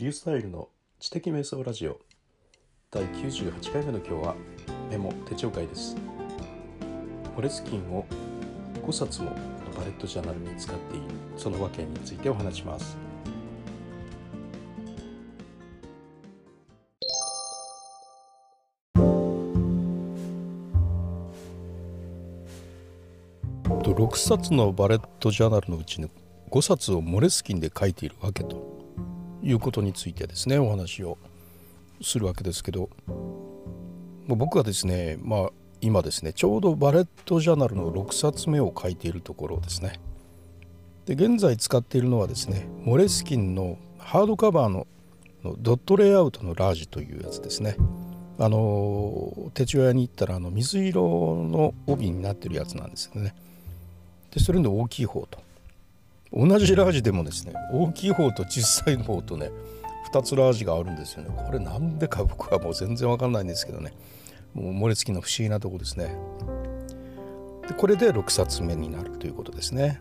[0.00, 2.00] リュースタイルの知的瞑想ラジオ。
[2.90, 4.34] 第98回目の今日は
[4.90, 5.94] メモ手帳会です。
[7.36, 8.06] モレスキンを
[8.82, 9.32] 5冊も
[9.76, 11.04] バレットジャーナルに使っている
[11.36, 12.96] その訳についてお話します。
[23.84, 26.08] 6冊のバレットジャーナルのうちの
[26.50, 28.69] 5冊をモレスキンで書いているわけと。
[29.42, 31.18] いうことについてですねお話を
[32.02, 32.90] するわけですけど。
[34.36, 35.50] 僕はですねまあ
[35.80, 39.94] 今ですねちょうどバレットジャーナルの6冊目を書いているところですね。
[41.06, 44.86] で現在使っているのはですねモレスキンのハードカバーの
[45.58, 47.76] ドットレイアウトのラージというやつですね。
[48.38, 51.02] あの手帳屋に行ったらあの水色
[51.44, 53.34] の帯になってるやつなんですよね。
[54.30, 55.38] でそれの大きい方と。
[56.32, 59.50] 同じラージでもですね大きい方と小さい方とね
[60.12, 61.30] 2つラージがあるんですよね。
[61.36, 63.92] これなんでか僕はもう全然わかんないんですけどね。
[64.54, 66.16] もう漏れつきの不思議なとこですね。
[67.68, 70.00] でこれで6冊目になるということですね。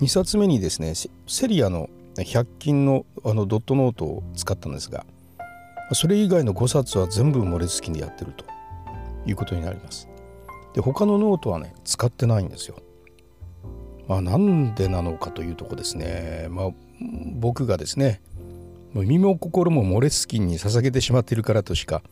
[0.00, 0.94] 2冊目にですね
[1.26, 5.04] セリアの100均のあのドットノートを使ったんですが
[5.92, 8.44] それ以外の5冊は全部漏れつきでやってると
[9.26, 10.08] いうことになります。
[10.74, 12.76] で他のノートはね使ってないんですよ。
[14.08, 16.70] まあ、なんでなのかというとこですね、まあ、
[17.34, 18.22] 僕がですね
[18.94, 22.02] 身も心もモレスキンに捧げてしまっているからとしか、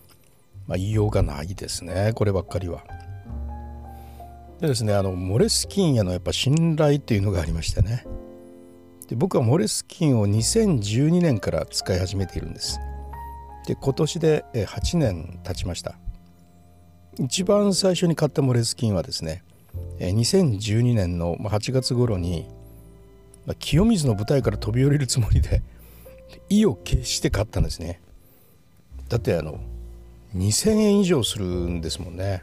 [0.66, 2.84] まあ、言いようがないですねこればっかりは。
[4.60, 8.06] でですねあのモレスキンへのやっぱ信頼というのがありましてね
[9.08, 12.78] で僕はモレスキンを2012年から使い始めているんです。
[13.66, 15.98] で今年で8年経ちました。
[17.18, 19.42] 一番最初に買ったモレスキンはですね
[19.98, 22.46] 2012年の8月頃に
[23.58, 25.62] 清水の舞台から飛び降りるつもりで
[26.48, 28.00] 意を決して買ったんですね。
[29.08, 29.60] だってあの
[30.34, 32.42] 2000円以上するんですもんね。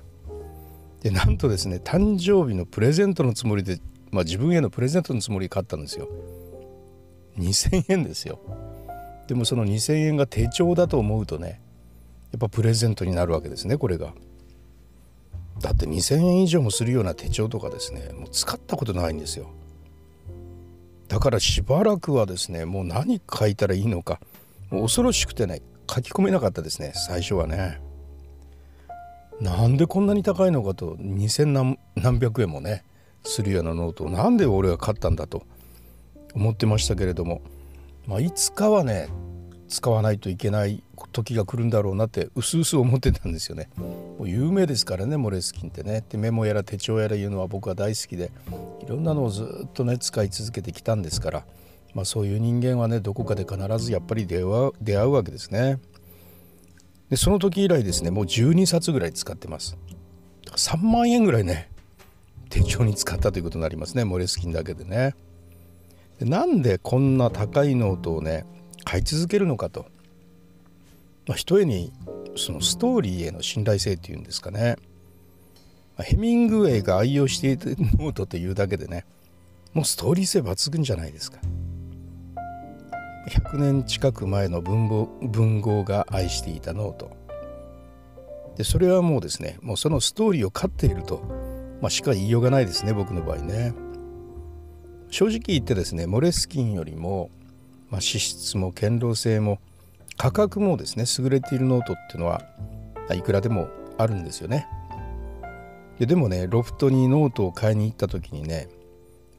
[1.02, 3.80] でなんとですね誕生日のプレゼントのつもりで、
[4.12, 6.08] まあ、自分へのプレゼントのつもりで買ったんですよ。
[7.38, 8.40] 2000円ですよ。
[9.28, 11.62] でもその2000円が手帳だと思うとね
[12.32, 14.14] やっぱプレゼントになるわけですねこれが。
[15.64, 19.50] だって2,000円以上もするような手帳とかですねもう使ったことないんですよ
[21.08, 24.20] だからしばらくはですねもう何書いたらいいのか
[24.70, 27.82] もう恐ろしくてね書き込めなかったですね最初はね
[29.40, 32.84] なんでこんなに高いのかと2,000何何百円もね
[33.24, 35.44] するようなノートをなんで俺が買ったんだと
[36.34, 37.42] 思ってましたけれども、
[38.06, 39.08] まあ、いつかはね
[39.70, 43.70] 使わないといけない時が来るんだろうなってうすうす思ってたんですよね。
[44.18, 46.04] もう有名ですからねモレスキンってね。
[46.08, 48.32] でメモやら手帳やらいうのは僕は大好きで
[48.82, 51.46] いろんなのをずっとね使い続けてきたんですから、
[51.94, 55.80] まあ、そういう人間はねどこかで必ずやっぱり出会う出会うわけですね。
[57.10, 59.78] でその時以来ですねもう12冊ぐらい使ってます。
[60.46, 61.70] 3万円ぐらいね
[62.50, 65.16] 手帳に使ったということになりますねモレスキンだけでね。
[66.20, 68.46] でなんでこんな高いノートをね
[68.84, 69.88] 買い続けるのかと、
[71.28, 71.92] まあ、ひとえに
[72.36, 74.78] そのストーリーへの信頼性っていうんですかね、
[76.00, 79.06] ヘミングウェイが愛用していたノートというだけでね
[79.74, 81.40] もうストーリー性抜群じゃないですか。
[83.30, 87.12] 100年近く前の文豪文豪が愛していたノート。
[88.58, 91.24] でそれはもうですねもうそのストーリーを買っていると、
[91.82, 93.74] まあ、しか言いようがないですね僕の場合ね。
[95.10, 97.30] 正直言ってですねモレスキンよりも
[97.94, 99.60] まあ、紙質も堅牢性も
[100.18, 102.42] 価格もですね優れているノートっていうのは
[103.14, 104.68] いくらでもあるんですよね。
[106.00, 108.68] ででもねロフトにノートを買いに行った時にね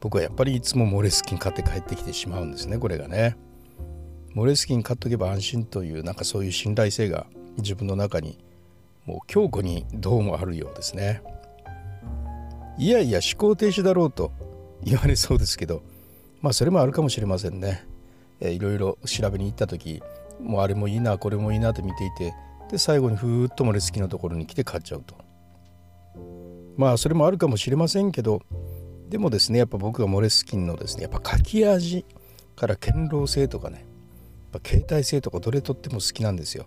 [0.01, 3.37] 僕はやっぱりいつもモレスキン買って帰ってきてしまうんですねこれがね。
[4.35, 7.27] モレスキン買っとけば安心というなんかそういう信頼性が
[7.59, 8.39] 自分の中に
[9.07, 11.23] もう強固にどうもあるようですね。
[12.77, 14.33] いやいや思考停止だろうと
[14.83, 15.83] 言われそうですけど
[16.43, 17.87] まあそれもあるかもしれませんね。
[18.41, 20.03] いろいろ調べに行った時
[20.41, 22.35] もうあれもいいなこれもいいなと見ていて
[22.71, 25.15] で最後にふーっと漏れ好きのところに来て買っちゃうと。
[26.77, 28.43] まあそれもあるかもしれませんけど
[29.09, 32.05] でもですねやっぱ僕がモレスキンのですねやっぱ書き味
[32.57, 33.87] から堅牢性とかね
[34.53, 36.67] やっぱ携帯性とかどれとっても好きなんですよ。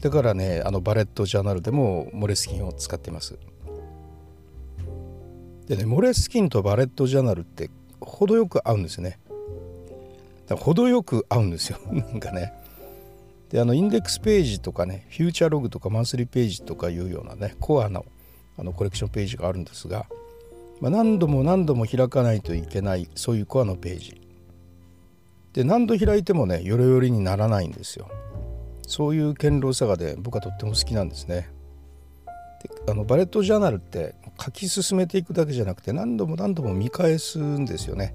[0.00, 3.38] だからねあのバレットジャーナルでもモレスキンを使ってます。
[5.66, 7.70] でねモレスキンとバレットジャーナルって
[8.00, 9.18] 程よく合うんですね。
[10.50, 11.78] 程よく合うんですよ。
[11.90, 12.52] なんかね。
[13.50, 18.06] であのインデックスページとかねフューチャーログとかマンスリーページとかいうようなねコアの
[18.58, 20.06] あのコレクションページがあるんですが、
[20.80, 24.20] まあ、何度も何度も開かないといけないそういうコアのページ。
[25.52, 28.08] で何度開いてもねよれよれにならないんですよ。
[28.86, 31.50] そういう堅牢さがで僕はとっても好きなんですね。
[32.62, 38.14] であのバレットジャーナルって書き進めていくだけじゃなくて何度も何度も見返すんですよね。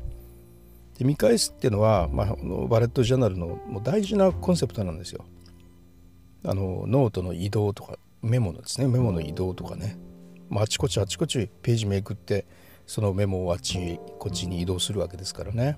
[0.98, 2.36] で見返すっていうのは、まあ、
[2.68, 5.26] バレットジャーナルのもう大事なコンセプトなんですよ。
[6.44, 8.88] あのノートの移動とかメモのですね。
[8.88, 9.98] メモの移動とかね、
[10.50, 12.46] まあ、あちこちあちこちページめくって
[12.86, 15.78] そのメモをあっちこっちに移動するわけですからね。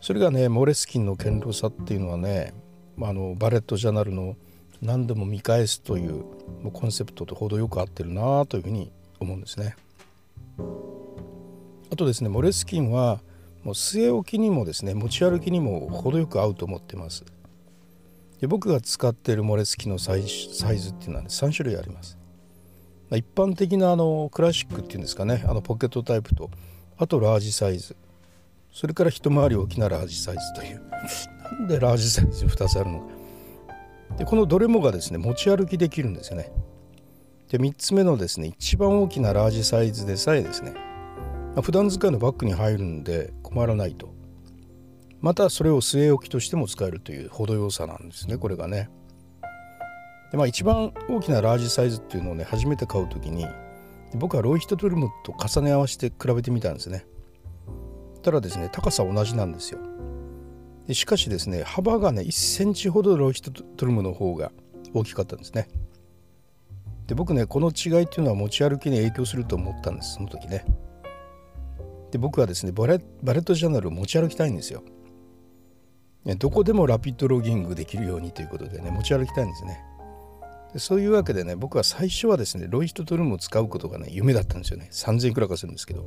[0.00, 2.52] それがねモレスキンの堅牢さっていうのはね、
[2.96, 4.36] まあ、のバレットジャーナルの
[4.82, 6.24] 何度も見返すという
[6.72, 9.76] コンセプトと程よく合ってるなというふうに思うんですね。
[11.90, 13.20] あとですねモレスキンは
[13.64, 17.24] もう据え置きにもですね持ち歩きにも程よく合うと思ってます。
[18.40, 22.18] で僕が使っているモレスキのサイサイズっていうのは、ね、3種類あります。
[23.10, 26.50] 一般的なあのクラシックっていうんですかねあのポケットタイプと
[26.98, 27.96] あとラージサイズ。
[28.70, 30.82] それから一回り大きなラージサイズという。
[31.58, 33.06] なんでラージサイズ2つあるのか。
[34.18, 36.52] でこのどれもがですね持ち歩きできるんですよね。
[37.50, 44.12] で3つ目のですね一番大きなラージサイズでさえですね、まあ、普段使いのバッグに入るんで困らないと。
[45.20, 48.90] またそれを据え置きとしても使えるという程よさなんですねこれがね。
[50.32, 53.46] でまあ一番大きなラージサイズっていうのをね初めて買う時に
[54.16, 57.06] 僕はロイヒトトルムと重ね合わせて比べてみたんですね。
[58.22, 59.78] たらですね高さ同じなんですよ。
[60.86, 64.50] でしかしですね幅がね1センチほどロイヒトトルムの方が
[64.92, 65.68] 大きかったんですね。
[67.06, 70.64] で僕ねこの違いっていうのは持ち歩きに影響すると思ったんですその時ね。
[72.14, 74.84] で僕はですねバレバレットジャーナルを持ち歩きたいんですよ。
[76.38, 79.82] どこでもラピッドロギングできるようにということでね持ち歩きたいんですね。
[80.72, 84.90] でそういうわけでね僕は最初はですねロイヒトトルムを使うことがね夢だったんですよね。
[84.92, 86.06] 3000いくらかするんですけど。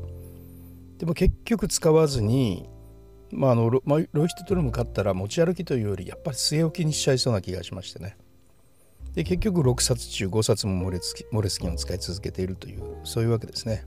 [0.97, 2.69] でも結局使わずに、
[3.33, 8.15] まあ、あのロロイヒトトルム買ったら持ち歩きというよりやっぱり据え置きにしちゃいそうな気がしましてね。
[9.13, 11.01] で結局6冊中5冊もモレ
[11.33, 13.83] モレスキンを使い続けているというそういうわけですね、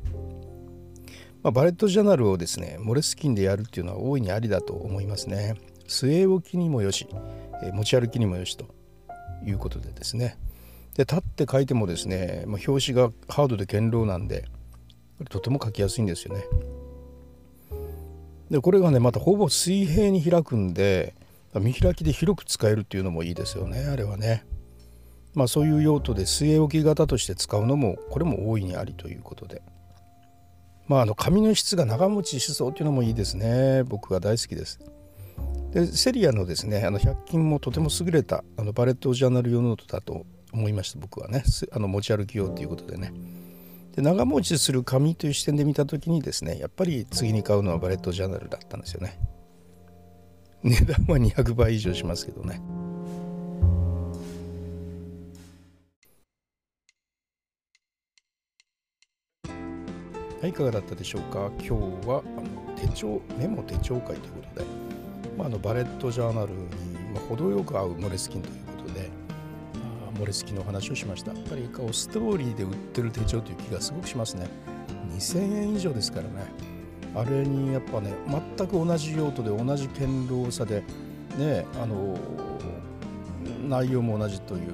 [1.43, 5.55] まあ、バレットジャーナルをですねモレスキンでやるっていうのは大いにありだと思いますね。
[5.89, 7.09] 据え置きにもよし、
[7.63, 8.67] え持ち歩きにもよしと
[9.45, 10.39] いうことでですね。
[10.95, 14.45] で立って書いてもですね、まあ、表紙がハードで堅牢なんで
[15.31, 16.45] とても書きやすいんですよね。
[18.51, 21.15] でこれがねまたほぼ水平に開くんで
[21.55, 24.45] 見開きで広く使えるっていうのもいいですよねあれはね。
[25.35, 29.63] まあそういう用途で据え置き型として使うのもこれも大いにありということで。
[30.91, 33.85] まああの紙の質が長持ちしそうっていうのもいいですね。
[33.85, 34.81] 僕が大好きです。
[35.71, 40.99] でセリアのですねあの100均もとても優れたあのバレットジャーナル用ノートだと思いました。
[40.99, 41.45] 僕はね。
[41.71, 43.13] あの持ち歩き用ということでね。
[43.95, 49.21] で長持ちする紙という視点で見た時にですねやっぱり次に買うのはバレットジャーナルだったんですよね。
[50.65, 52.61] 値段は200倍以上しますけどね。
[60.41, 61.51] はいいかがだったでしょうか？
[61.59, 64.67] 今日はあの手帳メモ手帳会ということで、
[65.37, 66.59] まあ、あのバレットジャーナルに、
[67.13, 69.11] まあ、程よく合うモレスキンということで、
[69.75, 71.35] まあモレスキンの話をしました。
[71.35, 74.49] やっぱりこうストーリーで売ってる手帳という気がすごくしますね。
[75.15, 76.47] 2000円以上ですからね。
[77.15, 78.15] あれにやっぱね
[78.57, 80.83] 全く同じ用途で同じ堅牢さで
[81.37, 82.17] ねあの
[83.69, 84.73] 内容も同じという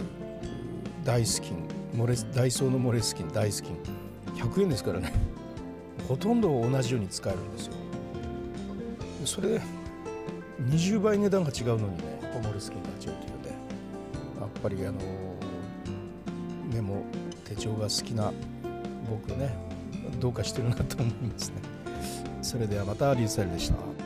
[1.03, 1.67] 大スキン
[2.33, 3.79] ダイソーのモレスキン大スキン
[4.37, 5.13] 100円ですからね。
[6.09, 7.73] ほとんど同じように使えるんですよ。
[9.25, 9.61] それ
[10.69, 15.01] 20倍値段が違うのにねホモルスキーが違うというでやっぱりあの
[16.73, 17.05] メモ
[17.45, 18.33] 手帳が好きな
[19.11, 19.57] 僕ね
[20.21, 21.57] どうかしてるなと思いますね。
[22.43, 24.06] それではまたリーサルでした。